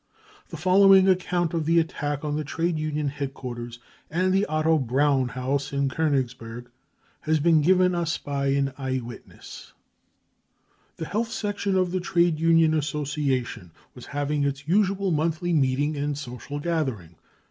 [0.49, 3.77] The following account .of the attack on the trade union headquarters
[4.09, 6.71] and the Otto Braun House in Konigsberg
[7.19, 9.73] has been given us by an eyewitness:
[10.19, 10.53] *"
[10.97, 16.17] The Health Section of the Trade Union Association was having its usual monthly meeting and
[16.17, 17.13] social gathering.